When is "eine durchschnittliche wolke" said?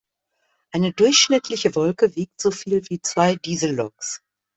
0.73-2.15